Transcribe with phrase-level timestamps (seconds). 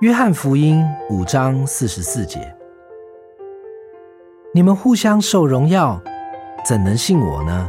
[0.00, 0.80] 约翰福音
[1.10, 2.54] 五章四十四节：
[4.54, 6.00] 你们互相受荣耀，
[6.64, 7.68] 怎能信我呢？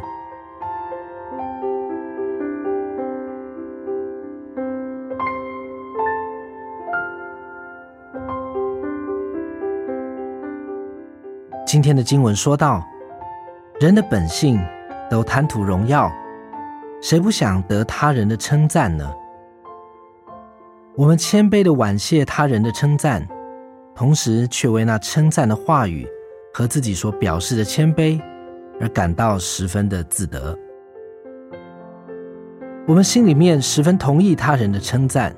[11.66, 12.86] 今天的经文说到，
[13.80, 14.64] 人的本性
[15.10, 16.12] 都贪图荣耀，
[17.02, 19.12] 谁不想得他人的称赞呢？
[20.96, 23.26] 我们谦卑的婉谢他人的称赞，
[23.96, 26.06] 同时却为那称赞的话语
[26.54, 28.20] 和自己所表示的谦卑
[28.82, 30.58] 而感到十分的自得。
[32.86, 35.34] 我们心里面十分同意他人的称赞，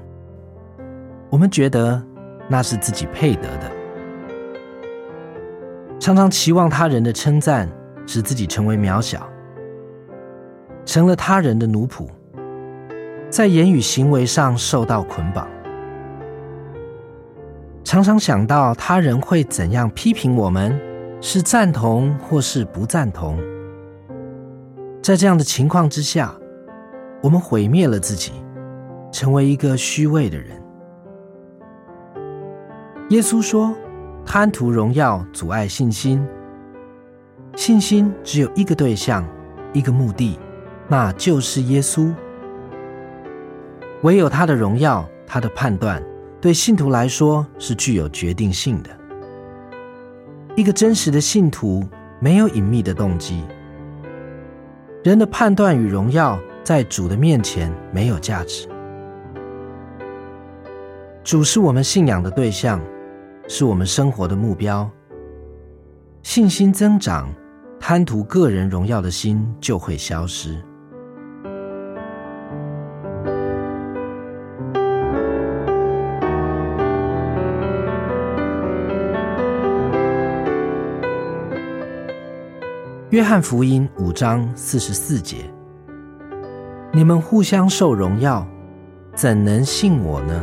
[1.29, 2.01] 我们觉得
[2.47, 3.71] 那是自己配得的。
[5.99, 7.69] 常常期望他人的称赞，
[8.07, 9.29] 使自己成为渺小，
[10.85, 12.07] 成了他人的奴仆，
[13.31, 15.47] 在言语行为上受到捆绑。
[17.83, 20.79] 常常想到他人会怎样批评我们，
[21.21, 23.39] 是赞同或是不赞同。
[25.01, 26.35] 在这样的情况之下，
[27.23, 28.33] 我们毁灭了自己，
[29.11, 30.61] 成为一个虚伪的人。
[33.09, 33.73] 耶稣说。
[34.23, 36.23] 贪图荣耀，阻碍信心。
[37.55, 39.27] 信心只有一个对象，
[39.73, 40.39] 一个目的，
[40.87, 42.13] 那就是耶稣。
[44.03, 46.03] 唯有他的荣耀，他的判断，
[46.39, 48.89] 对信徒来说是具有决定性的。
[50.55, 51.87] 一个真实的信徒
[52.19, 53.43] 没有隐秘的动机。
[55.03, 58.67] 人的判断与荣耀，在主的面前没有价值。
[61.23, 62.81] 主是我们信仰的对象。
[63.47, 64.89] 是我们生活的目标。
[66.23, 67.27] 信心增长，
[67.81, 70.63] 贪图个人荣耀的心就会消失。
[83.11, 85.39] 约翰福音五章四十四节：
[86.93, 88.47] 你们互相受荣耀，
[89.13, 90.41] 怎能信我呢？